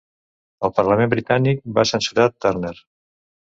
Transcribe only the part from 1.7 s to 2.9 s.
va censurar Turner.